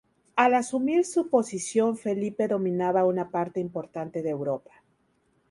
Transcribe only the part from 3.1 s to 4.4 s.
parte importante de